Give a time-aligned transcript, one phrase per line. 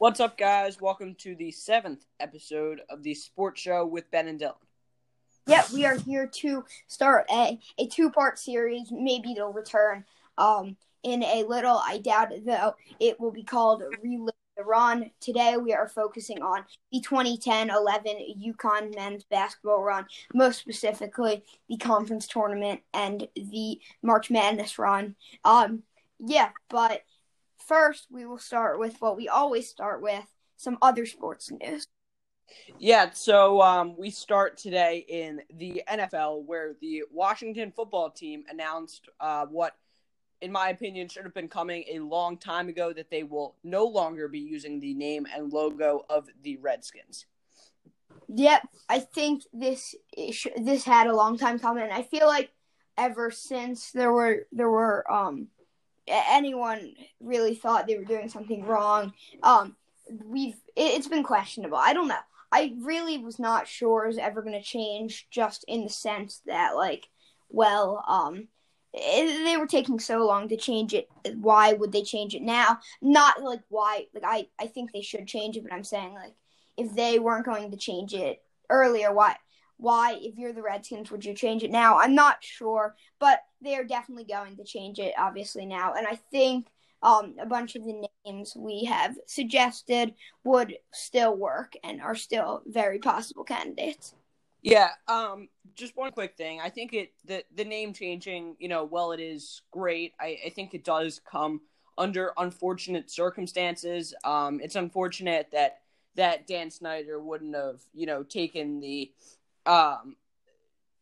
[0.00, 0.80] What's up, guys?
[0.80, 4.54] Welcome to the seventh episode of the Sports Show with Ben and Dylan.
[5.46, 8.88] Yep, we are here to start a, a two part series.
[8.90, 10.06] Maybe it'll return
[10.38, 11.78] um, in a little.
[11.84, 12.76] I doubt it, though.
[12.98, 15.10] It will be called Relive the Run.
[15.20, 21.76] Today, we are focusing on the 2010 11 UConn men's basketball run, most specifically the
[21.76, 25.14] conference tournament and the March Madness run.
[25.44, 25.82] Um,
[26.18, 27.02] yeah, but
[27.70, 30.24] first, we will start with what we always start with
[30.56, 31.86] some other sports news.
[32.80, 39.08] Yeah, so um, we start today in the NFL, where the Washington football team announced
[39.20, 39.76] uh, what,
[40.40, 43.84] in my opinion, should have been coming a long time ago that they will no
[43.84, 47.26] longer be using the name and logo of the Redskins.
[48.26, 49.94] Yep, I think this
[50.56, 51.88] this had a long time coming.
[51.92, 52.50] I feel like
[52.98, 55.48] ever since there were there were um
[56.06, 59.12] anyone really thought they were doing something wrong.
[59.42, 59.76] Um,
[60.24, 61.78] we've it, has been questionable.
[61.78, 62.16] I don't know.
[62.52, 66.42] I really was not sure it was ever going to change, just in the sense
[66.46, 67.08] that like,
[67.48, 68.48] well, um,
[68.92, 71.08] it, they were taking so long to change it.
[71.36, 72.78] Why would they change it now?
[73.00, 74.06] Not like why.
[74.14, 76.34] Like I, I think they should change it, but I'm saying like
[76.76, 79.36] if they weren't going to change it earlier, why?
[79.80, 81.98] Why, if you're the Redskins, would you change it now?
[81.98, 85.94] I'm not sure, but they are definitely going to change it, obviously, now.
[85.94, 86.68] And I think
[87.02, 90.14] um, a bunch of the names we have suggested
[90.44, 94.14] would still work and are still very possible candidates.
[94.62, 96.60] Yeah, um, just one quick thing.
[96.60, 100.12] I think it the the name changing, you know, well, it is great.
[100.20, 101.62] I, I think it does come
[101.96, 104.14] under unfortunate circumstances.
[104.22, 105.78] Um, it's unfortunate that
[106.16, 109.10] that Dan Snyder wouldn't have, you know, taken the
[109.66, 110.16] um,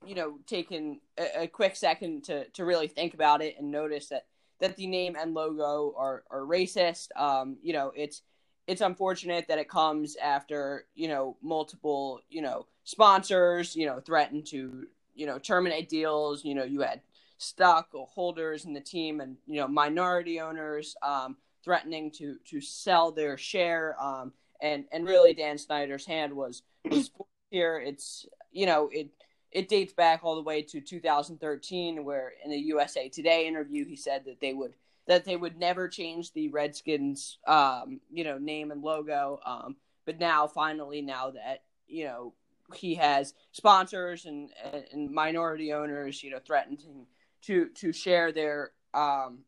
[0.06, 4.08] you know, taken a, a, quick second to, to really think about it and notice
[4.08, 4.26] that,
[4.60, 7.08] that the name and logo are, are racist.
[7.16, 8.22] Um, you know, it's
[8.66, 14.46] it's unfortunate that it comes after you know multiple you know sponsors you know threatened
[14.48, 16.44] to you know terminate deals.
[16.44, 17.00] You know, you had
[17.38, 23.10] stock holders in the team and you know minority owners um, threatening to to sell
[23.10, 23.96] their share.
[24.00, 27.10] Um, and and really, Dan Snyder's hand was was
[27.50, 27.78] here.
[27.78, 29.08] It's you know, it
[29.50, 33.96] it dates back all the way to 2013, where in the USA Today interview he
[33.96, 34.74] said that they would
[35.06, 39.40] that they would never change the Redskins, um, you know, name and logo.
[39.44, 42.34] Um, but now, finally, now that you know
[42.74, 44.50] he has sponsors and
[44.92, 47.06] and minority owners, you know, threatening
[47.42, 49.38] to to share their um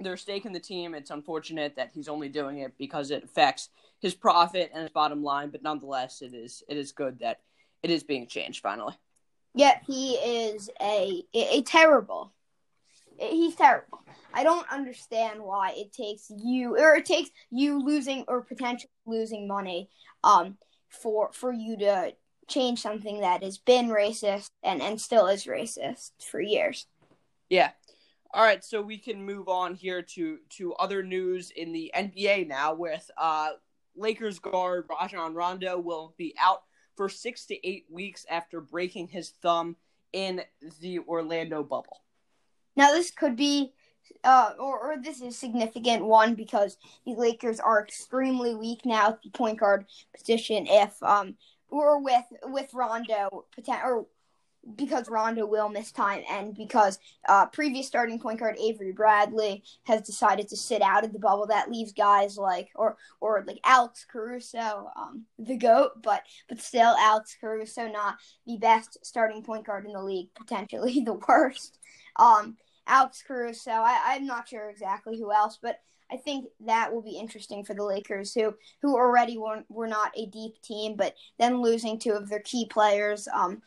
[0.00, 0.94] their stake in the team.
[0.94, 3.68] It's unfortunate that he's only doing it because it affects
[4.00, 7.40] his profit and his bottom line, but nonetheless, it is it is good that
[7.82, 8.94] it is being changed finally.
[9.54, 12.32] Yep, he is a a, a terrible.
[13.18, 14.00] He's terrible.
[14.32, 19.48] I don't understand why it takes you or it takes you losing or potentially losing
[19.48, 19.88] money
[20.22, 20.56] um
[20.88, 22.14] for for you to
[22.46, 26.86] change something that has been racist and and still is racist for years.
[27.48, 27.70] Yeah.
[28.34, 32.46] All right, so we can move on here to to other news in the NBA
[32.46, 33.50] now with uh
[33.96, 36.62] Lakers guard Rajon Rondo will be out
[36.98, 39.76] for six to eight weeks after breaking his thumb
[40.12, 40.42] in
[40.80, 42.02] the Orlando bubble.
[42.74, 43.72] Now, this could be,
[44.24, 46.76] uh, or, or this is significant one because
[47.06, 50.66] the Lakers are extremely weak now at the point guard position.
[50.68, 51.36] If um,
[51.68, 53.44] or with with Rondo,
[53.84, 54.06] or
[54.76, 56.98] because Rondo will miss time and because
[57.28, 61.46] uh, previous starting point guard Avery Bradley has decided to sit out of the bubble,
[61.46, 66.94] that leaves guys like or or like Alex Caruso, um, the goat, but but still
[66.98, 68.16] Alex Caruso not
[68.46, 71.78] the best starting point guard in the league, potentially the worst.
[72.16, 75.80] Um, Alex Caruso, I, I'm not sure exactly who else, but
[76.10, 80.12] I think that will be interesting for the Lakers, who who already were, were not
[80.16, 83.28] a deep team, but then losing two of their key players.
[83.28, 83.62] Um,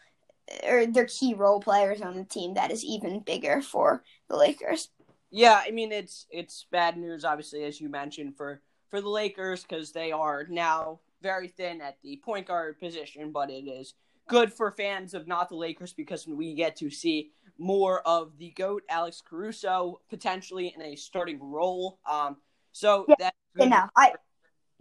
[0.68, 4.90] or their key role players on the team that is even bigger for the Lakers.
[5.30, 9.64] Yeah, I mean it's it's bad news obviously as you mentioned for for the Lakers
[9.64, 13.94] cuz they are now very thin at the point guard position, but it is
[14.28, 18.50] good for fans of not the Lakers because we get to see more of the
[18.52, 22.00] goat Alex Caruso potentially in a starting role.
[22.10, 22.38] Um
[22.74, 23.64] so yeah, that's good.
[23.66, 24.14] You know, I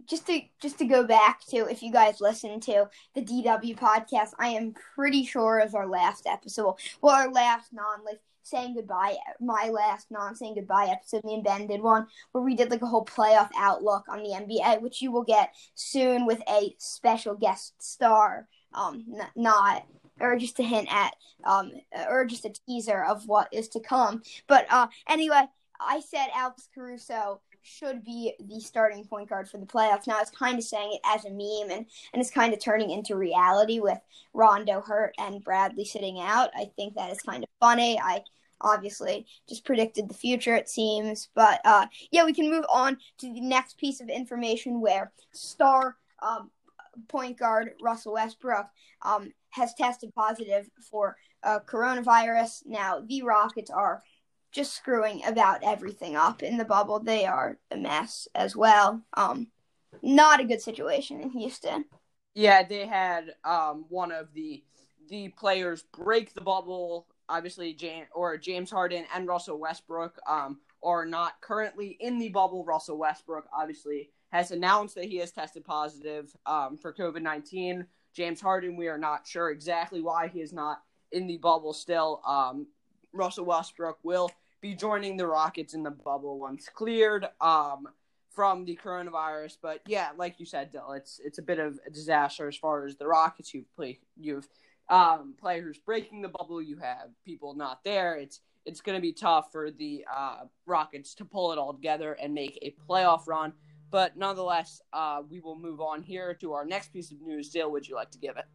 [0.07, 4.31] just to just to go back to if you guys listen to the DW podcast,
[4.39, 6.75] I am pretty sure is our last episode.
[7.01, 9.15] Well, our last non like saying goodbye.
[9.39, 11.23] My last non saying goodbye episode.
[11.23, 14.29] Me and Ben did one where we did like a whole playoff outlook on the
[14.29, 18.47] NBA, which you will get soon with a special guest star.
[18.73, 19.83] Um, n- not
[20.21, 21.13] or just a hint at
[21.43, 21.71] um
[22.07, 24.21] or just a teaser of what is to come.
[24.47, 25.43] But uh, anyway,
[25.79, 30.07] I said Alex Caruso should be the starting point guard for the playoffs.
[30.07, 32.91] Now it's kind of saying it as a meme and, and it's kind of turning
[32.91, 33.99] into reality with
[34.33, 36.49] Rondo hurt and Bradley sitting out.
[36.55, 37.99] I think that is kind of funny.
[37.99, 38.23] I
[38.61, 43.33] obviously just predicted the future it seems but uh, yeah we can move on to
[43.33, 46.51] the next piece of information where star um,
[47.07, 48.67] point guard russell westbrook
[49.01, 54.03] um, has tested positive for uh, coronavirus now the rockets are
[54.51, 59.47] just screwing about everything up in the bubble they are a mess as well um,
[60.01, 61.85] not a good situation in houston
[62.33, 64.63] yeah they had um, one of the
[65.09, 71.05] the players break the bubble obviously James or James Harden and Russell Westbrook um, are
[71.05, 72.65] not currently in the bubble.
[72.65, 77.87] Russell Westbrook obviously has announced that he has tested positive um, for COVID nineteen.
[78.13, 80.81] James Harden, we are not sure exactly why he is not
[81.13, 82.21] in the bubble still.
[82.27, 82.67] Um,
[83.13, 84.31] Russell Westbrook will
[84.61, 87.87] be joining the Rockets in the bubble once cleared um,
[88.29, 89.57] from the coronavirus.
[89.61, 92.85] But yeah, like you said, Dill, it's it's a bit of a disaster as far
[92.85, 93.53] as the Rockets.
[93.53, 94.47] You've played, you've
[94.89, 96.61] um, players breaking the bubble.
[96.61, 98.15] You have people not there.
[98.15, 102.13] It's it's going to be tough for the uh, Rockets to pull it all together
[102.13, 103.53] and make a playoff run.
[103.89, 107.49] But nonetheless, uh, we will move on here to our next piece of news.
[107.49, 108.45] Dale, would you like to give it?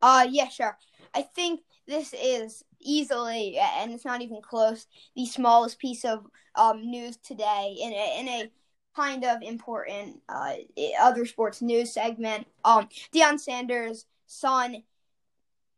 [0.00, 0.76] Uh, yeah, sure.
[1.14, 4.86] I think this is easily, and it's not even close,
[5.16, 8.52] the smallest piece of um, news today in a, in a
[8.94, 10.54] kind of important uh,
[11.00, 12.46] other sports news segment.
[12.64, 14.82] Um, Deion Sanders' son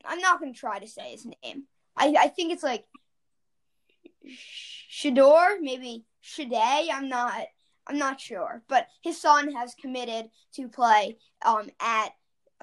[0.04, 1.64] I'm not gonna try to say his name.
[1.96, 2.86] I I think it's like
[4.88, 6.54] Shador, maybe Shade.
[6.54, 7.46] I'm not.
[7.86, 12.10] I'm not sure, but his son has committed to play um at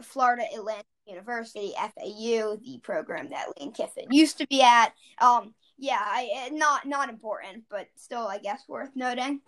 [0.01, 4.93] Florida Atlantic University FAU, the program that Lane Kiffin used to be at.
[5.19, 9.41] Um, yeah, I eh, not not important, but still, I guess worth noting.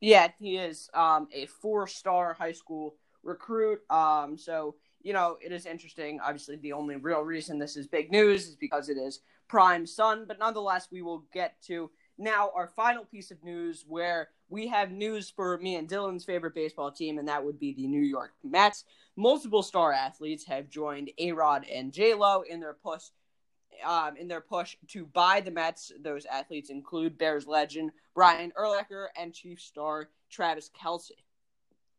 [0.00, 3.80] Yeah, he is um a four star high school recruit.
[3.90, 6.18] Um, so you know, it is interesting.
[6.20, 10.24] Obviously, the only real reason this is big news is because it is Prime Son,
[10.26, 14.90] but nonetheless, we will get to now our final piece of news where we have
[14.90, 18.32] news for me and Dylan's favorite baseball team, and that would be the New York
[18.42, 18.84] Mets.
[19.16, 23.04] Multiple star athletes have joined A Rod and J Lo in their push.
[23.84, 29.06] Um, in their push to buy the Mets, those athletes include Bears legend Brian Urlacher
[29.16, 31.10] and Chief star Travis Kelce.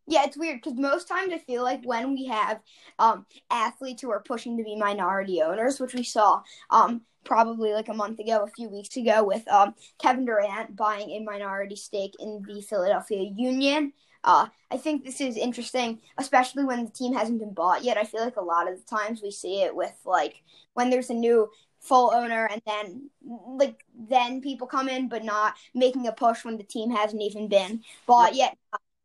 [0.08, 2.62] Yeah, it's weird because most times I feel like when we have
[3.00, 7.90] um, athletes who are pushing to be minority owners, which we saw um, probably like
[7.90, 12.14] a month ago, a few weeks ago, with um, Kevin Durant buying a minority stake
[12.20, 13.94] in the Philadelphia Union.
[14.25, 17.95] Uh, I think this is interesting, especially when the team hasn't been bought yet.
[17.95, 20.42] I feel like a lot of the times we see it with like
[20.74, 21.48] when there's a new
[21.80, 26.57] full owner and then like then people come in, but not making a push when
[26.57, 28.57] the team hasn't even been bought yet.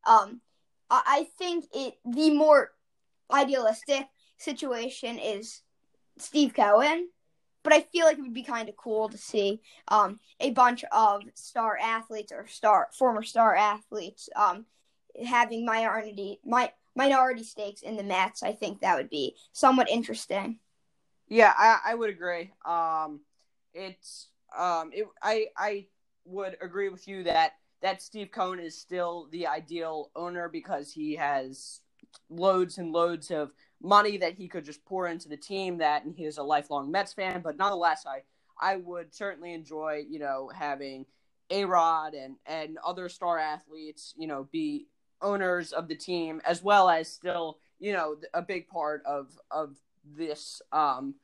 [0.06, 0.40] Um,
[0.90, 2.70] I think it the more
[3.30, 4.08] idealistic
[4.38, 5.60] situation is
[6.16, 7.10] Steve Cohen,
[7.62, 10.82] but I feel like it would be kind of cool to see um, a bunch
[10.90, 14.64] of star athletes or star former star athletes um,
[15.26, 18.42] having minority my, minority stakes in the Mets.
[18.42, 20.58] I think that would be somewhat interesting.
[21.28, 22.52] Yeah, I, I would agree.
[22.64, 23.20] Um,
[23.72, 25.86] it's um, it, I I
[26.24, 27.52] would agree with you that
[27.82, 31.80] that Steve Cohen is still the ideal owner because he has
[32.28, 33.52] loads and loads of
[33.82, 36.90] money that he could just pour into the team that and he is a lifelong
[36.90, 38.22] Mets fan but nonetheless I
[38.60, 41.06] I would certainly enjoy you know having
[41.50, 44.88] A Rod and and other star athletes you know be
[45.22, 49.76] owners of the team as well as still you know a big part of of
[50.16, 51.14] this um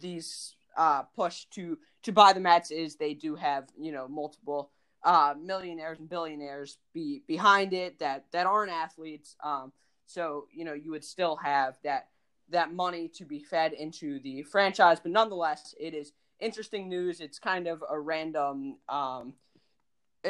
[0.00, 4.70] these uh push to to buy the Mets is they do have you know multiple
[5.02, 9.36] uh, millionaires and billionaires be behind it that that aren't athletes.
[9.42, 9.72] Um,
[10.06, 12.08] so you know you would still have that
[12.50, 17.20] that money to be fed into the franchise, but nonetheless, it is interesting news.
[17.20, 19.34] It's kind of a random, um,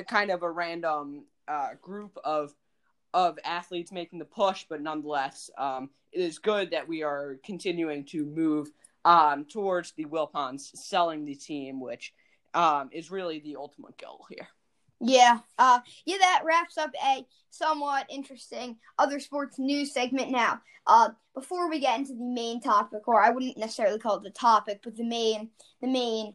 [0.07, 2.55] kind of a random uh, group of
[3.14, 8.05] of athletes making the push, but nonetheless, um, it is good that we are continuing
[8.07, 8.71] to move
[9.05, 12.12] um, towards the Wilpons selling the team, which
[12.55, 14.49] um, is really the ultimate goal here.
[15.00, 20.31] Yeah, uh, yeah, that wraps up a somewhat interesting other sports news segment.
[20.31, 24.25] Now, uh, before we get into the main topic, or I wouldn't necessarily call it
[24.25, 25.49] the topic, but the main,
[25.81, 26.35] the main,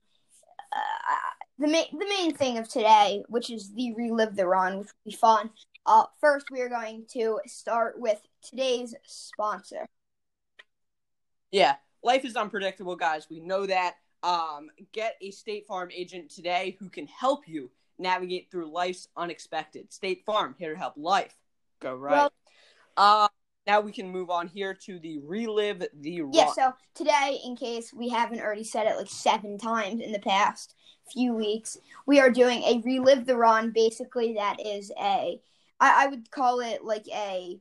[0.74, 4.88] uh, the main, the main thing of today, which is the relive the run, which
[4.88, 5.52] will be fun.
[5.86, 9.86] Uh, first, we are going to start with today's sponsor.
[11.52, 13.28] Yeah, life is unpredictable, guys.
[13.30, 13.96] We know that.
[14.24, 19.94] Um, get a State Farm agent today who can help you navigate through life's unexpected.
[19.94, 21.36] State Farm, here to help life
[21.80, 22.12] go right.
[22.12, 22.34] Well-
[22.98, 23.28] uh,
[23.68, 26.34] now we can move on here to the relive the run.
[26.34, 30.20] Yeah, so today, in case we haven't already said it like seven times in the
[30.20, 30.76] past
[31.12, 33.72] few weeks, we are doing a relive the run.
[33.72, 35.40] Basically, that is a,
[35.80, 37.60] I, I would call it like a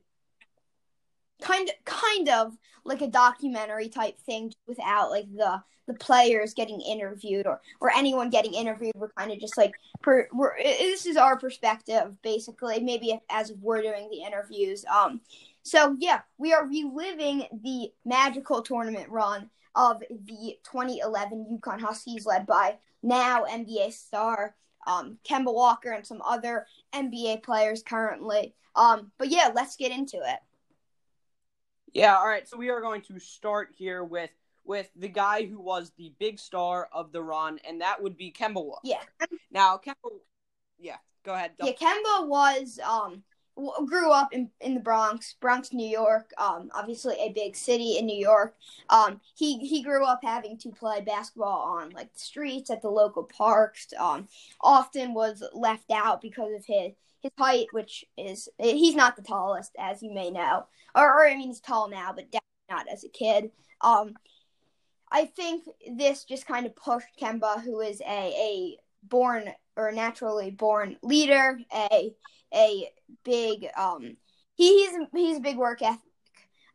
[1.41, 6.81] kind of, kind of like a documentary type thing without like the the players getting
[6.81, 8.93] interviewed or or anyone getting interviewed.
[8.95, 12.79] We're kind of just like per, we're this is our perspective basically.
[12.79, 14.85] Maybe as we're doing the interviews.
[14.85, 15.21] Um,
[15.63, 22.45] so yeah, we are reliving the magical tournament run of the 2011 UConn Huskies, led
[22.45, 28.53] by now NBA star um, Kemba Walker and some other NBA players currently.
[28.75, 30.39] Um, but yeah, let's get into it.
[31.93, 32.47] Yeah, all right.
[32.47, 34.31] So we are going to start here with
[34.65, 38.31] with the guy who was the big star of the run, and that would be
[38.31, 38.81] Kemba Walker.
[38.83, 39.01] Yeah.
[39.51, 40.11] Now, Kemba,
[40.79, 41.51] yeah, go ahead.
[41.61, 43.23] Yeah, Kemba was um
[43.85, 46.31] grew up in, in the Bronx, Bronx, New York.
[46.37, 48.55] Um, obviously a big city in New York.
[48.89, 52.89] Um, he he grew up having to play basketball on like the streets at the
[52.89, 53.87] local parks.
[53.97, 54.27] Um,
[54.61, 59.71] often was left out because of his his height, which is he's not the tallest,
[59.79, 63.03] as you may know, or, or I mean he's tall now, but definitely not as
[63.03, 63.51] a kid.
[63.81, 64.15] Um,
[65.11, 65.63] I think
[65.95, 71.59] this just kind of pushed Kemba, who is a a born or naturally born leader,
[71.73, 72.13] a
[72.55, 72.89] a
[73.23, 74.17] big um
[74.55, 76.01] he, he's he's a big work ethic.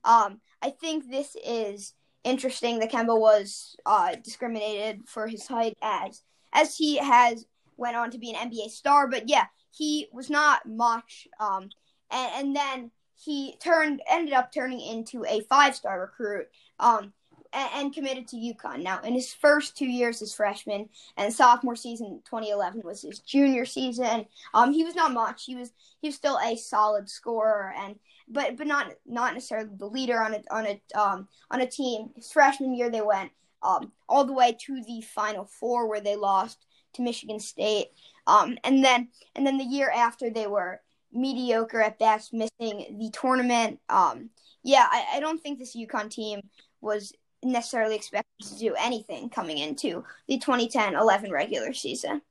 [0.05, 1.95] Um, I think this is
[2.25, 6.23] interesting that Kemba was uh, discriminated for his height as
[6.53, 7.47] as he has
[7.77, 11.27] went on to be an NBA star, but yeah, he was not much.
[11.39, 11.71] Um,
[12.11, 16.47] and, and then he turned ended up turning into a five star recruit.
[16.79, 17.13] Um,
[17.53, 18.83] and, committed to UConn.
[18.83, 23.65] Now, in his first two years as freshman and sophomore season, 2011 was his junior
[23.65, 24.27] season.
[24.55, 25.45] Um, he was not much.
[25.45, 27.97] He was he was still a solid scorer and
[28.29, 32.11] but but not not necessarily the leader on a on a um on a team.
[32.15, 36.17] His freshman year, they went um all the way to the Final Four where they
[36.17, 36.65] lost
[36.95, 37.89] to Michigan State.
[38.27, 40.81] Um, and then and then the year after they were
[41.13, 43.81] mediocre at best, missing the tournament.
[43.89, 44.31] Um,
[44.63, 46.41] yeah, I, I don't think this UConn team
[46.81, 52.23] was necessarily expected to do anything coming into the 2010-11 regular season.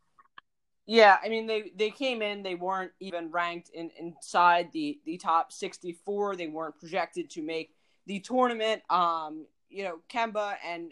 [0.86, 5.18] Yeah, I mean they they came in, they weren't even ranked in inside the the
[5.18, 6.36] top 64.
[6.36, 7.76] They weren't projected to make
[8.08, 8.82] the tournament.
[8.90, 10.92] Um, you know, Kemba and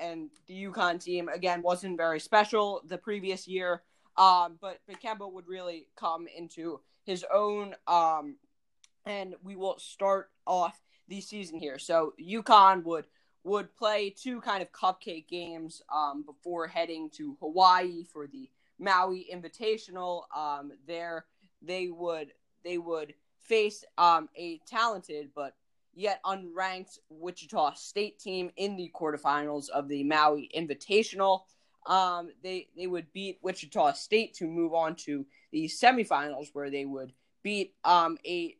[0.00, 3.82] and the UConn team again wasn't very special the previous year.
[4.16, 7.76] Um, but but Kemba would really come into his own.
[7.86, 8.38] Um,
[9.04, 11.78] and we will start off the season here.
[11.78, 13.06] So UConn would
[13.46, 18.50] would play two kind of cupcake games um, before heading to Hawaii for the
[18.80, 20.22] Maui Invitational.
[20.36, 21.26] Um, there
[21.62, 22.32] they would
[22.64, 25.54] they would face um, a talented but
[25.94, 31.42] yet unranked Wichita State team in the quarterfinals of the Maui Invitational.
[31.86, 36.84] Um, they they would beat Wichita State to move on to the semifinals where they
[36.84, 37.12] would
[37.44, 38.56] beat um, a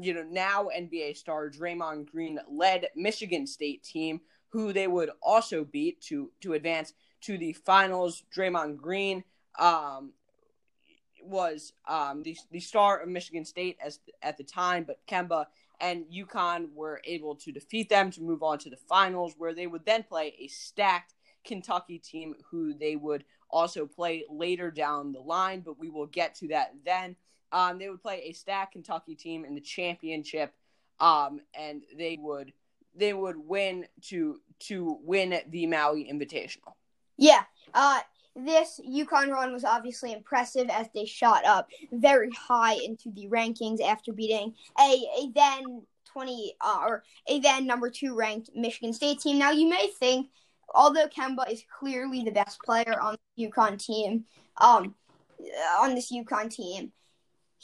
[0.00, 4.20] you know now NBA star Draymond Green led Michigan State team
[4.52, 8.22] who they would also beat to to advance to the finals.
[8.34, 9.24] Draymond Green
[9.58, 10.12] um,
[11.22, 15.46] was um, the the star of Michigan State as at the time, but Kemba
[15.80, 19.66] and UConn were able to defeat them to move on to the finals, where they
[19.66, 25.20] would then play a stacked Kentucky team, who they would also play later down the
[25.20, 25.60] line.
[25.60, 27.16] But we will get to that then.
[27.52, 30.52] Um, they would play a stacked Kentucky team in the championship,
[31.00, 32.52] um, and they would
[32.94, 36.74] they would win to to win the Maui Invitational.
[37.16, 37.42] Yeah.
[37.74, 38.00] Uh,
[38.34, 43.80] this UConn run was obviously impressive as they shot up very high into the rankings
[43.82, 45.82] after beating a, a then
[46.12, 49.38] 20 uh, or a then number two ranked Michigan State team.
[49.38, 50.28] Now, you may think,
[50.74, 54.24] although Kemba is clearly the best player on the UConn team,
[54.58, 54.94] um,
[55.78, 56.92] on this UConn team,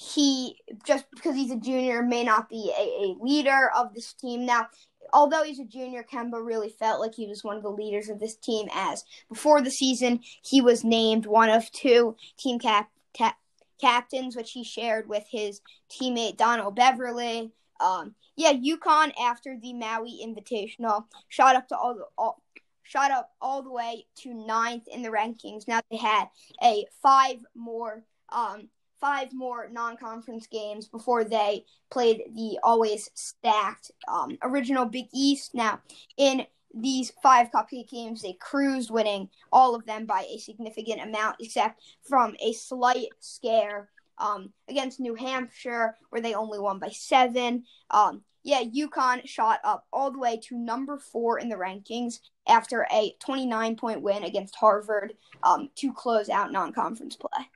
[0.01, 0.55] he
[0.87, 4.47] just because he's a junior may not be a, a leader of this team.
[4.47, 4.69] Now,
[5.13, 8.21] although he's a junior, Kemba really felt like he was one of the leaders of
[8.21, 8.69] this team.
[8.73, 13.39] As before the season, he was named one of two team cap, cap
[13.81, 17.51] captains, which he shared with his teammate Donnell Beverly.
[17.81, 22.41] Um, yeah, UConn after the Maui Invitational shot up to all the all,
[22.85, 25.67] shot up all the way to ninth in the rankings.
[25.67, 26.27] Now they had
[26.63, 28.69] a five more um
[29.01, 35.55] five more non-conference games before they played the always stacked um, original Big East.
[35.55, 35.81] Now,
[36.17, 41.37] in these five cupcake games, they cruised, winning all of them by a significant amount,
[41.41, 43.89] except from a slight scare
[44.19, 47.65] um, against New Hampshire, where they only won by seven.
[47.91, 52.87] Um, yeah, UConn shot up all the way to number four in the rankings after
[52.93, 57.47] a 29 point win against Harvard um, to close out non conference play.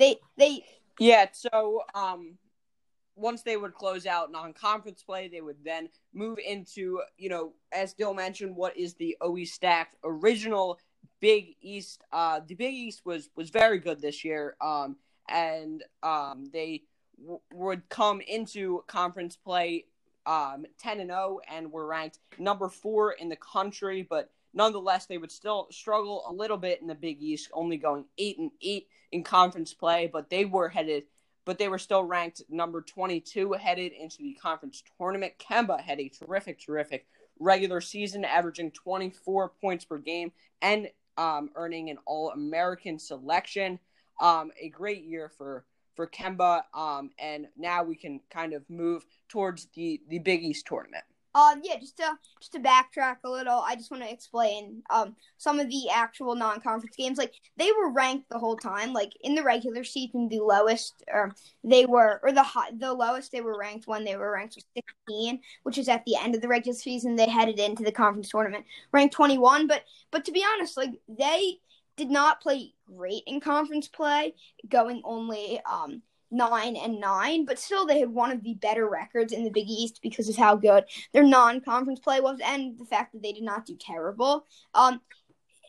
[0.00, 0.64] They, they,
[0.98, 2.38] yeah, so um,
[3.16, 7.92] once they would close out non-conference play, they would then move into, you know, as
[7.92, 10.80] Dill mentioned, what is the OE stacked original
[11.20, 12.02] Big East.
[12.12, 14.96] Uh, the Big East was was very good this year, um,
[15.28, 16.84] and um, they
[17.20, 19.84] w- would come into conference play
[20.24, 25.18] um, 10 and 0 and were ranked number four in the country, but nonetheless they
[25.18, 28.88] would still struggle a little bit in the Big East, only going eight and eight
[29.12, 31.04] in conference play, but they were headed
[31.44, 35.32] but they were still ranked number 22 headed into the conference tournament.
[35.38, 37.06] Kemba had a terrific, terrific
[37.38, 43.78] regular season, averaging 24 points per game and um, earning an All American selection.
[44.20, 45.64] Um, a great year for
[45.96, 50.66] for Kemba, um, and now we can kind of move towards the the Big East
[50.66, 51.04] tournament.
[51.32, 55.14] Um, yeah, just to just to backtrack a little, I just want to explain um
[55.38, 57.18] some of the actual non-conference games.
[57.18, 58.92] Like they were ranked the whole time.
[58.92, 61.32] Like in the regular season, the lowest, or
[61.62, 64.64] they were, or the high, the lowest they were ranked when they were ranked was
[64.74, 67.14] 16, which is at the end of the regular season.
[67.14, 69.68] They headed into the conference tournament ranked 21.
[69.68, 71.58] But but to be honest, like they
[71.96, 74.34] did not play great in conference play,
[74.68, 79.32] going only um nine and nine, but still they had one of the better records
[79.32, 83.12] in the Big East because of how good their non-conference play was and the fact
[83.12, 84.46] that they did not do terrible.
[84.74, 85.00] Um,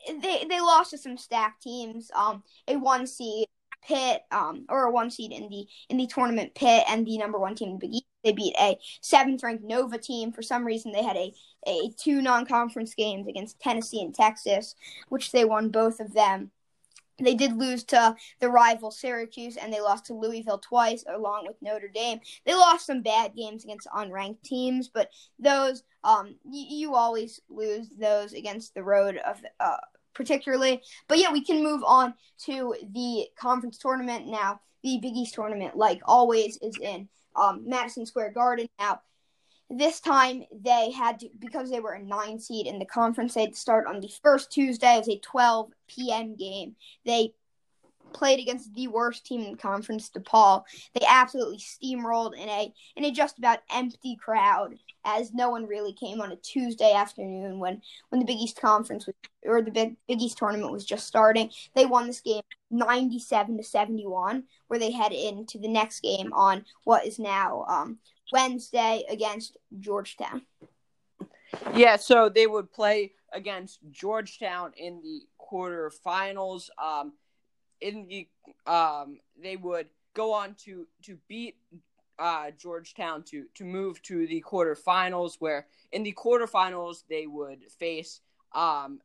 [0.06, 2.10] they they lost to some stacked teams.
[2.14, 3.46] Um, a one seed
[3.86, 7.38] Pitt, um, or a one seed in the in the tournament Pitt and the number
[7.38, 8.04] one team in the Big East.
[8.24, 10.32] They beat a seventh ranked Nova team.
[10.32, 11.32] For some reason, they had a
[11.66, 14.74] a two non conference games against Tennessee and Texas,
[15.08, 16.50] which they won both of them.
[17.18, 21.56] They did lose to the rival Syracuse and they lost to Louisville twice, along with
[21.60, 22.20] Notre Dame.
[22.44, 27.88] They lost some bad games against unranked teams, but those, um, y- you always lose
[27.98, 29.76] those against the road of, uh,
[30.14, 30.82] particularly.
[31.08, 34.60] But yeah, we can move on to the conference tournament now.
[34.82, 38.68] The Big East tournament, like always, is in um, Madison Square Garden.
[38.78, 39.00] Now,
[39.78, 43.34] this time they had to because they were a nine seed in the conference.
[43.34, 44.98] They had to start on the first Tuesday.
[44.98, 46.36] Was a 12 p.m.
[46.36, 46.76] game.
[47.04, 47.34] They
[48.12, 50.64] played against the worst team in the conference, DePaul.
[50.94, 55.92] They absolutely steamrolled in a in a just about empty crowd, as no one really
[55.92, 57.80] came on a Tuesday afternoon when
[58.10, 61.50] when the Big East Conference was, or the Big Big East tournament was just starting.
[61.74, 66.64] They won this game 97 to 71, where they head into the next game on
[66.84, 67.98] what is now um,
[68.32, 70.42] Wednesday against Georgetown.
[71.74, 76.68] Yeah, so they would play against Georgetown in the quarterfinals.
[76.82, 77.12] Um,
[77.80, 78.28] in the
[78.70, 81.56] um, they would go on to to beat
[82.18, 85.36] uh, Georgetown to to move to the quarterfinals.
[85.38, 88.20] Where in the quarterfinals they would face
[88.54, 89.00] um,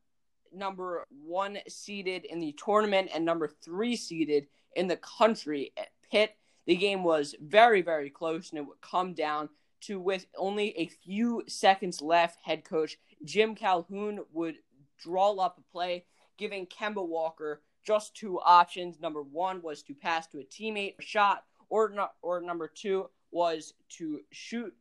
[0.52, 6.37] number one seeded in the tournament and number three seeded in the country at Pitt
[6.68, 9.48] the game was very, very close, and it would come down
[9.80, 14.56] to with only a few seconds left, head coach Jim Calhoun would
[14.98, 16.04] draw up a play,
[16.36, 19.00] giving Kemba Walker just two options.
[19.00, 23.08] Number one was to pass to a teammate, a shot, or not, or number two
[23.30, 24.74] was to shoot.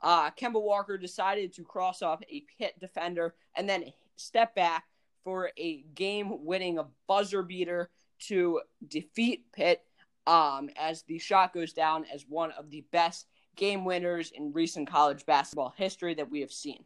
[0.00, 4.84] Uh, Kemba Walker decided to cross off a Pitt defender and then step back
[5.24, 6.78] for a game-winning
[7.08, 9.82] buzzer beater to defeat Pitt
[10.26, 14.88] um, as the shot goes down as one of the best game winners in recent
[14.88, 16.84] college basketball history that we have seen.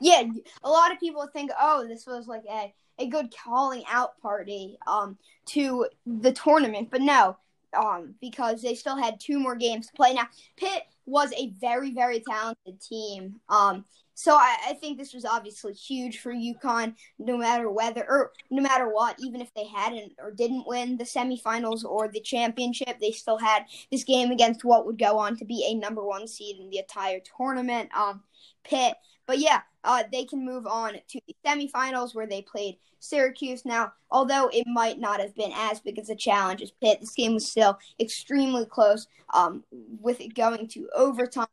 [0.00, 0.24] Yeah,
[0.62, 4.78] a lot of people think, oh, this was like a, a good calling out party
[4.86, 7.36] um, to the tournament, but no,
[7.74, 10.14] um, because they still had two more games to play.
[10.14, 13.40] Now, Pitt was a very, very talented team.
[13.48, 13.84] Um,
[14.14, 18.62] so I, I, think this was obviously huge for UConn, no matter whether or no
[18.62, 23.10] matter what, even if they hadn't or didn't win the semifinals or the championship, they
[23.10, 26.58] still had this game against what would go on to be a number one seed
[26.58, 27.90] in the entire tournament.
[27.96, 28.22] Um,
[28.62, 28.94] Pitt,
[29.26, 33.64] but yeah, uh, they can move on to the semifinals where they played Syracuse.
[33.64, 37.14] Now, although it might not have been as big as a challenge as Pitt, this
[37.14, 39.06] game was still extremely close.
[39.32, 39.64] Um,
[40.00, 41.46] with it going to overtime.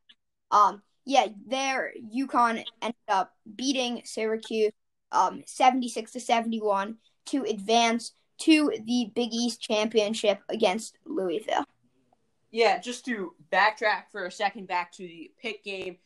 [0.51, 4.71] Um, yeah, there UConn ended up beating Syracuse
[5.11, 11.65] um, 76 to 71 to advance to the Big East championship against Louisville.
[12.51, 15.97] Yeah, just to backtrack for a second back to the Pitt game,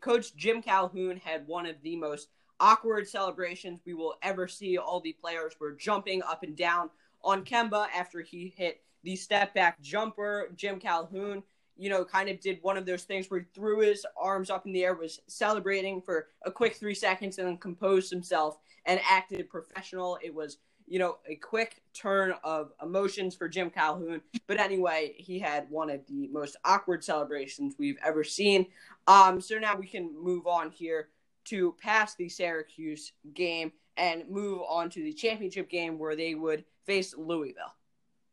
[0.00, 2.28] Coach Jim Calhoun had one of the most
[2.60, 4.78] awkward celebrations we will ever see.
[4.78, 6.90] All the players were jumping up and down
[7.22, 10.50] on Kemba after he hit the step back jumper.
[10.54, 11.42] Jim Calhoun,
[11.76, 14.66] you know, kind of did one of those things where he threw his arms up
[14.66, 19.00] in the air, was celebrating for a quick three seconds, and then composed himself and
[19.08, 20.18] acted professional.
[20.22, 24.20] It was you know, a quick turn of emotions for Jim Calhoun.
[24.46, 28.66] But anyway, he had one of the most awkward celebrations we've ever seen.
[29.06, 31.08] Um, so now we can move on here
[31.46, 36.64] to pass the Syracuse game and move on to the championship game where they would
[36.84, 37.74] face Louisville.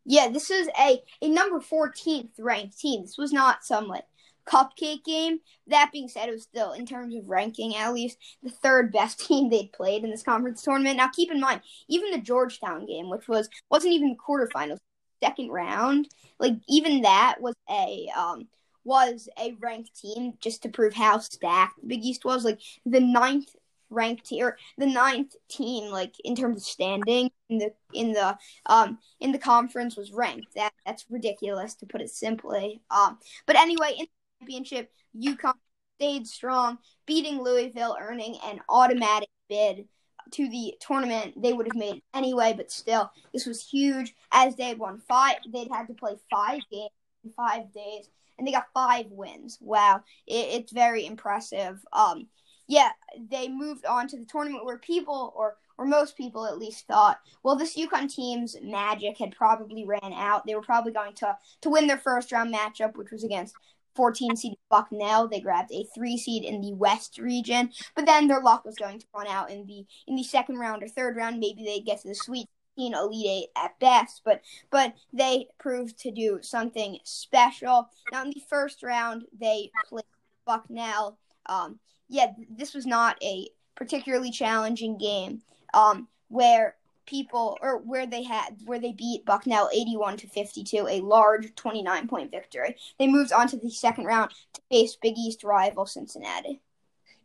[0.05, 3.03] Yeah, this is a, a number 14th ranked team.
[3.03, 4.05] This was not some like
[4.47, 5.39] cupcake game.
[5.67, 9.19] That being said, it was still, in terms of ranking, at least the third best
[9.27, 10.97] team they'd played in this conference tournament.
[10.97, 14.79] Now, keep in mind, even the Georgetown game, which was wasn't even quarterfinals,
[15.23, 16.07] second round,
[16.39, 18.47] like even that was a um
[18.83, 22.43] was a ranked team just to prove how stacked the Big East was.
[22.43, 23.55] Like the ninth
[23.89, 28.37] ranked team, or the ninth team, like in terms of standing in the in the
[28.65, 30.55] um in the conference was ranked.
[30.55, 32.81] That that's ridiculous to put it simply.
[32.89, 34.07] Um, but anyway, in
[34.41, 35.53] championship, UConn
[35.97, 39.87] stayed strong, beating Louisville, earning an automatic bid
[40.31, 44.69] to the tournament they would have made anyway, but still, this was huge as they
[44.69, 45.35] had won five.
[45.51, 46.91] They'd had to play five games
[47.23, 49.57] in five days, and they got five wins.
[49.61, 51.83] Wow, it, it's very impressive.
[51.91, 52.27] Um,
[52.67, 52.91] yeah,
[53.29, 57.19] they moved on to the tournament where people, or or most people at least, thought,
[57.43, 60.45] well, this UConn team's magic had probably ran out.
[60.45, 63.55] They were probably going to to win their first round matchup, which was against
[63.95, 65.27] 14 seed Bucknell.
[65.27, 68.99] They grabbed a three seed in the West region, but then their luck was going
[68.99, 71.39] to run out in the in the second round or third round.
[71.39, 75.97] Maybe they get to the Sweet 16, Elite Eight at best, but but they proved
[75.99, 77.89] to do something special.
[78.11, 80.03] Now in the first round, they played
[80.45, 81.17] Bucknell.
[81.47, 85.41] Um, yeah, this was not a particularly challenging game.
[85.73, 86.75] Um, where
[87.11, 92.07] people or where they had where they beat Bucknell 81 to 52, a large 29
[92.07, 92.77] point victory.
[92.97, 96.61] They moved on to the second round to face Big East rival Cincinnati.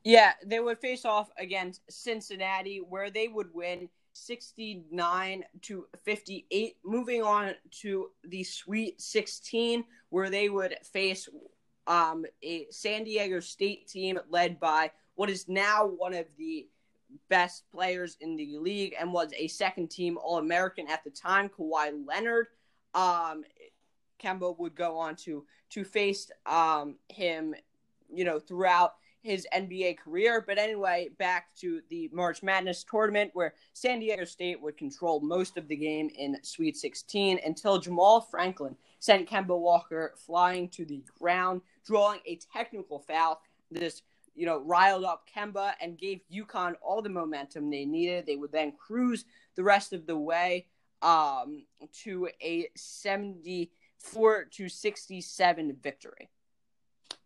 [0.05, 7.23] Yeah, they would face off against Cincinnati where they would win 69 to 58 moving
[7.23, 11.29] on to the Sweet 16 where they would face
[11.87, 16.67] um, a San Diego State team led by what is now one of the
[17.29, 21.49] best players in the league and was a second team All American at the time,
[21.49, 22.47] Kawhi Leonard.
[22.95, 23.45] Um,
[24.23, 27.55] Kemba would go on to to face um, him,
[28.13, 28.95] you know, throughout
[29.27, 30.43] his NBA career.
[30.47, 35.59] But anyway, back to the March Madness tournament where San Diego State would control most
[35.59, 41.03] of the game in Sweet 16 until Jamaal Franklin sent Kemba Walker flying to the
[41.19, 43.41] ground, drawing a technical foul.
[43.71, 44.03] This
[44.37, 48.27] you know, riled up Kemba and gave UConn all the momentum they needed.
[48.27, 49.25] They would then cruise
[49.57, 50.67] the rest of the way
[51.03, 51.65] um,
[52.05, 56.31] to a 74 to 67 victory.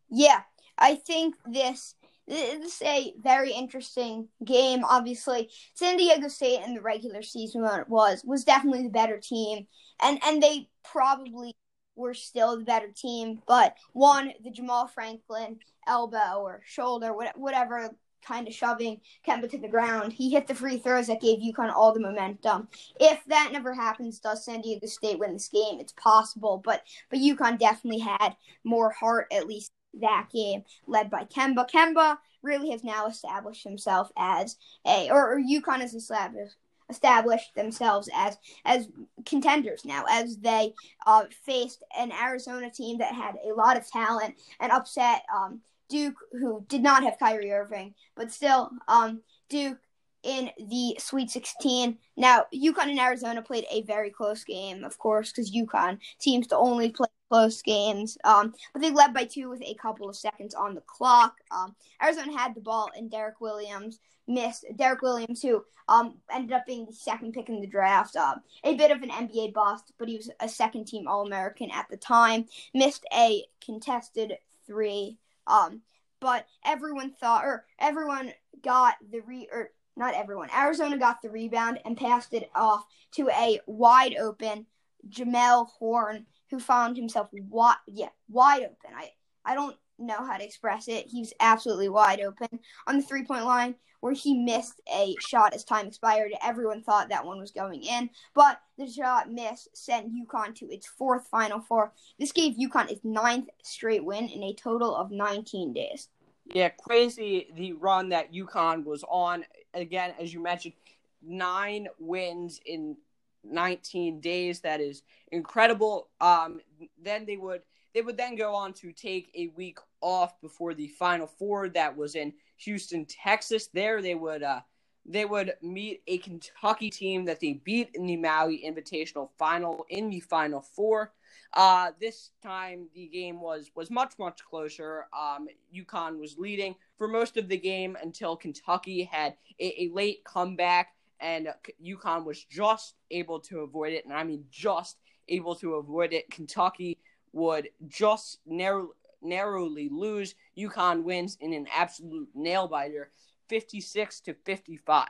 [0.08, 0.40] Yeah,
[0.78, 1.94] I think this
[2.26, 4.84] this is a very interesting game.
[4.84, 9.66] Obviously, San Diego State in the regular season was was definitely the better team,
[10.00, 11.56] and and they probably
[11.96, 13.42] were still the better team.
[13.46, 17.90] But one, the Jamaal Franklin elbow or shoulder, whatever
[18.22, 20.12] kind of shoving Kemba to the ground.
[20.12, 22.68] He hit the free throws that gave UConn all the momentum.
[22.98, 25.80] If that never happens, does San Diego State win this game?
[25.80, 31.24] It's possible, but but UConn definitely had more heart at least that game, led by
[31.24, 31.68] Kemba.
[31.68, 36.56] Kemba really has now established himself as a, or, or UConn has established
[36.90, 38.88] established themselves as as
[39.24, 40.74] contenders now as they
[41.06, 46.14] uh, faced an Arizona team that had a lot of talent and upset um, Duke,
[46.32, 49.78] who did not have Kyrie Irving, but still, um, Duke
[50.22, 51.96] in the Sweet 16.
[52.16, 56.56] Now, UConn and Arizona played a very close game, of course, because UConn seems to
[56.56, 58.18] only play close games.
[58.24, 61.36] Um, but they led by two with a couple of seconds on the clock.
[61.50, 64.64] Um, Arizona had the ball, and Derrick Williams missed.
[64.76, 68.74] Derrick Williams, who um, ended up being the second pick in the draft, uh, a
[68.74, 71.96] bit of an NBA bust, but he was a second team All American at the
[71.96, 74.34] time, missed a contested
[74.66, 75.16] three.
[75.46, 75.82] Um,
[76.20, 81.80] but everyone thought, or everyone got the re, or not everyone, Arizona got the rebound
[81.84, 84.66] and passed it off to a wide open
[85.08, 88.96] Jamelle Horne, who found himself wide, yeah, wide open.
[88.96, 89.12] I
[89.44, 91.06] I don't know how to express it.
[91.06, 95.52] He was absolutely wide open on the three point line where he missed a shot
[95.52, 96.32] as time expired.
[96.42, 100.86] Everyone thought that one was going in, but the shot miss sent UConn to its
[100.86, 101.92] fourth Final Four.
[102.18, 106.08] This gave UConn its ninth straight win in a total of 19 days.
[106.52, 109.44] Yeah, crazy the run that UConn was on.
[109.74, 110.74] Again, as you mentioned,
[111.22, 112.96] nine wins in
[113.44, 114.60] 19 days.
[114.60, 115.02] That is
[115.32, 116.08] incredible.
[116.20, 116.60] Um,
[117.02, 120.88] then they would they would then go on to take a week off before the
[120.88, 123.68] Final Four that was in Houston, Texas.
[123.72, 124.60] There they would uh,
[125.06, 130.10] they would meet a Kentucky team that they beat in the Maui Invitational Final in
[130.10, 131.12] the Final Four.
[131.52, 135.06] Uh, this time the game was was much much closer.
[135.12, 140.22] Um, UConn was leading for most of the game until Kentucky had a, a late
[140.24, 141.48] comeback, and
[141.84, 144.04] UConn was just able to avoid it.
[144.04, 146.30] And I mean just able to avoid it.
[146.30, 146.98] Kentucky
[147.32, 150.36] would just narrow, narrowly lose.
[150.56, 153.10] UConn wins in an absolute nail biter,
[153.48, 155.08] 56 to 55.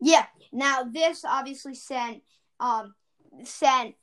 [0.00, 0.26] Yeah.
[0.52, 2.22] Now this obviously sent
[2.58, 2.94] um
[3.44, 3.94] sent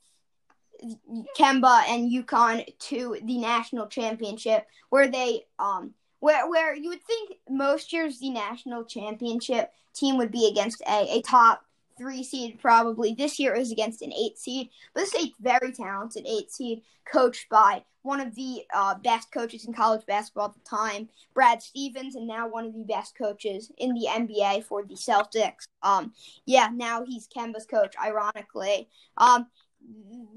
[1.38, 7.38] Kemba and UConn to the national championship where they um where where you would think
[7.48, 11.64] most years the national championship team would be against a, a top
[11.98, 13.14] three seed probably.
[13.14, 17.48] This year is against an eight seed, but this a very talented eight seed coached
[17.48, 22.16] by one of the uh, best coaches in college basketball at the time, Brad Stevens,
[22.16, 25.66] and now one of the best coaches in the NBA for the Celtics.
[25.82, 26.12] Um,
[26.44, 27.94] yeah, now he's Kemba's coach.
[28.02, 29.46] Ironically, um,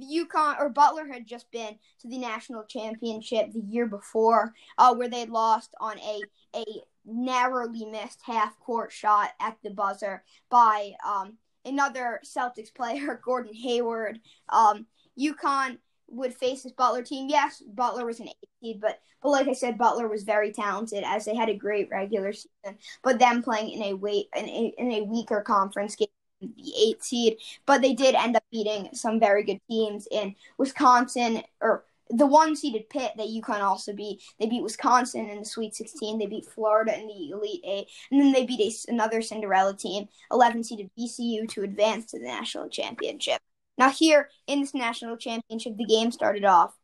[0.01, 5.09] UConn or Butler had just been to the national championship the year before, uh, where
[5.09, 6.21] they lost on a
[6.55, 6.65] a
[7.05, 14.19] narrowly missed half court shot at the buzzer by um, another Celtics player, Gordon Hayward.
[14.49, 14.87] Um,
[15.19, 15.77] UConn
[16.07, 17.29] would face this Butler team.
[17.29, 21.03] Yes, Butler was an eight seed, but but like I said, Butler was very talented
[21.03, 22.77] as they had a great regular season.
[23.03, 26.07] But them playing in a weight in a, in a weaker conference game
[26.41, 31.43] the eight seed, but they did end up beating some very good teams in Wisconsin
[31.61, 34.21] or the one seeded Pitt that UConn also beat.
[34.39, 36.19] They beat Wisconsin in the Sweet 16.
[36.19, 40.07] They beat Florida in the Elite Eight, and then they beat a, another Cinderella team,
[40.31, 43.41] 11 seeded VCU, to advance to the national championship.
[43.77, 46.77] Now here in this national championship, the game started off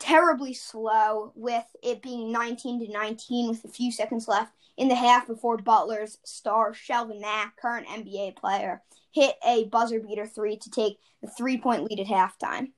[0.00, 4.94] terribly slow, with it being 19 to 19 with a few seconds left in the
[4.94, 10.70] half before Butler's star Shelvin Mack, current NBA player, hit a buzzer beater three to
[10.70, 12.68] take the three point lead at halftime.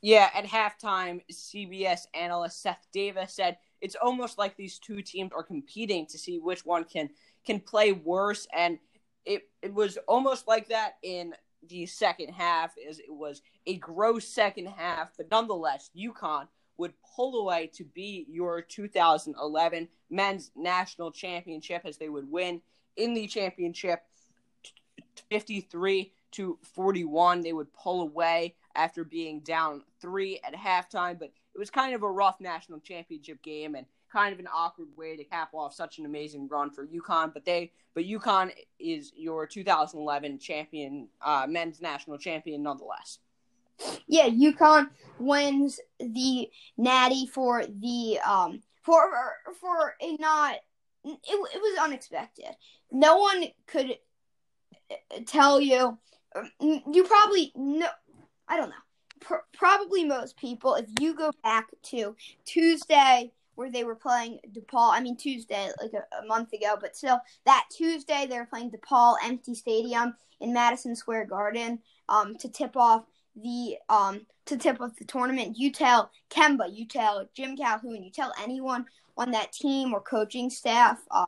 [0.00, 5.44] Yeah, at halftime, CBS analyst Seth Davis said it's almost like these two teams are
[5.44, 7.10] competing to see which one can
[7.46, 8.78] can play worse, and
[9.24, 11.34] it it was almost like that in
[11.68, 12.74] the second half.
[12.88, 18.26] As it was a gross second half, but nonetheless, UConn would pull away to be
[18.28, 22.60] your 2011 men's national championship as they would win
[22.96, 24.02] in the championship
[25.30, 27.42] 53 to 41.
[27.42, 31.18] They would pull away after being down three at halftime.
[31.18, 34.88] But it was kind of a rough national championship game and kind of an awkward
[34.96, 37.32] way to cap off such an amazing run for UConn.
[37.32, 43.18] But they, but UConn is your 2011 champion, uh, men's national champion nonetheless.
[44.06, 49.10] Yeah, UConn wins the Natty for the um for
[49.60, 50.56] for a not
[51.04, 52.54] it, it was unexpected.
[52.90, 53.96] No one could
[54.90, 55.98] uh, tell you.
[56.60, 57.88] You probably know
[58.48, 58.74] I don't know.
[59.20, 64.92] Pr- probably most people, if you go back to Tuesday where they were playing DePaul,
[64.92, 68.70] I mean Tuesday, like a, a month ago, but still that Tuesday they were playing
[68.70, 73.04] DePaul empty stadium in Madison Square Garden um, to tip off
[73.34, 75.56] the um to tip off the tournament.
[75.56, 80.50] You tell Kemba, you tell Jim Calhoun, you tell anyone on that team or coaching
[80.50, 81.26] staff, uh,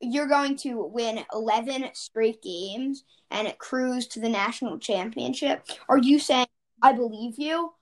[0.00, 5.66] you're going to win 11 straight games and cruise to the national championship.
[5.88, 6.46] Are you saying
[6.82, 7.72] I believe you?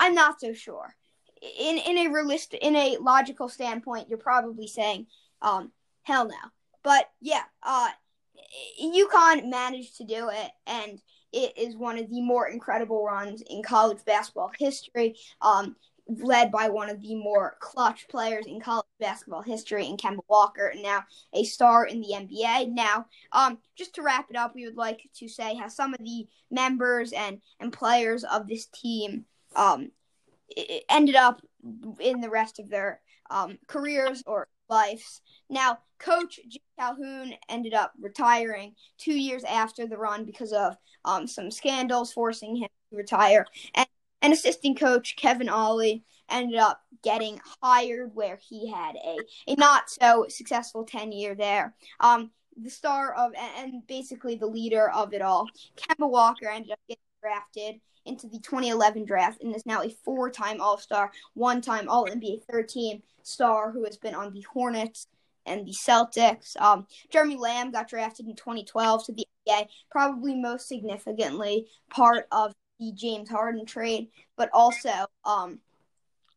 [0.00, 0.94] I'm not so sure.
[1.40, 5.06] In in a realistic, in a logical standpoint, you're probably saying,
[5.40, 5.70] um,
[6.02, 6.34] hell no.
[6.82, 7.90] But yeah, uh,
[8.82, 11.00] UConn managed to do it, and
[11.32, 15.16] it is one of the more incredible runs in college basketball history.
[15.40, 15.76] Um,
[16.08, 20.72] led by one of the more clutch players in college basketball history in Kemba Walker,
[20.76, 22.72] now a star in the NBA.
[22.72, 26.00] Now, um, just to wrap it up, we would like to say how some of
[26.00, 29.90] the members and, and players of this team um,
[30.88, 31.42] ended up
[32.00, 35.20] in the rest of their um, careers or lives.
[35.50, 41.26] Now, Coach Jim Calhoun ended up retiring two years after the run because of um,
[41.26, 43.46] some scandals forcing him to retire.
[43.74, 43.86] And
[44.20, 49.88] and assistant coach Kevin Ollie ended up getting hired where he had a, a not
[49.88, 51.74] so successful tenure there.
[52.00, 56.80] Um, the star of and basically the leader of it all, Kemba Walker ended up
[56.88, 63.02] getting drafted into the 2011 draft and is now a four-time All-Star, one-time All-NBA third-team
[63.22, 65.06] star who has been on the Hornets
[65.46, 66.60] and the Celtics.
[66.60, 72.52] Um, Jeremy Lamb got drafted in 2012 to the NBA, probably most significantly part of
[72.78, 74.90] the James Harden trade, but also
[75.24, 75.58] um,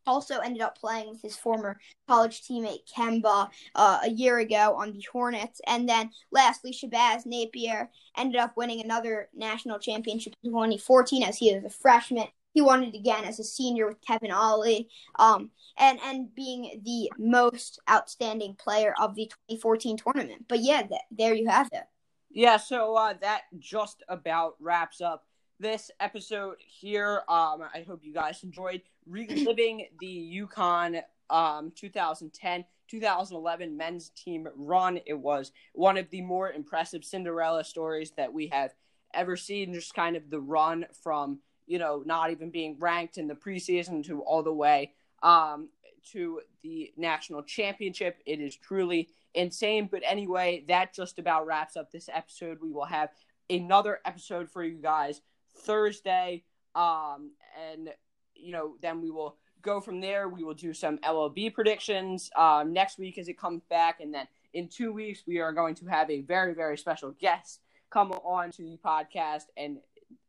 [0.06, 4.92] also ended up playing with his former college teammate Kemba uh, a year ago on
[4.92, 5.60] the Hornets.
[5.66, 11.54] And then lastly, Shabazz Napier ended up winning another national championship in 2014 as he
[11.54, 12.26] was a freshman.
[12.52, 17.10] He won it again as a senior with Kevin Ollie, um, and and being the
[17.18, 20.44] most outstanding player of the 2014 tournament.
[20.48, 21.84] But yeah, th- there you have it.
[22.30, 25.24] Yeah, so uh, that just about wraps up
[25.62, 27.22] this episode here.
[27.28, 35.00] Um, I hope you guys enjoyed reliving the UConn um, 2010 2011 men's team run.
[35.06, 38.74] It was one of the more impressive Cinderella stories that we have
[39.14, 39.72] ever seen.
[39.72, 44.04] Just kind of the run from, you know, not even being ranked in the preseason
[44.06, 45.68] to all the way um,
[46.10, 48.18] to the national championship.
[48.26, 49.88] It is truly insane.
[49.90, 52.58] But anyway, that just about wraps up this episode.
[52.60, 53.10] We will have
[53.48, 55.20] another episode for you guys
[55.54, 56.44] Thursday.
[56.74, 57.32] Um,
[57.70, 57.90] and
[58.34, 60.28] you know, then we will go from there.
[60.28, 64.26] We will do some MLB predictions um, next week as it comes back, and then
[64.54, 67.60] in two weeks we are going to have a very very special guest
[67.92, 69.78] come on to the podcast and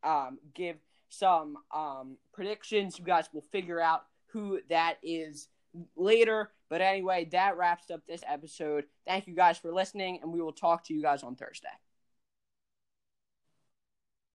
[0.03, 0.75] um, give
[1.09, 2.99] some um, predictions.
[2.99, 5.47] You guys will figure out who that is
[5.95, 6.51] later.
[6.69, 8.85] But anyway, that wraps up this episode.
[9.07, 11.69] Thank you guys for listening, and we will talk to you guys on Thursday.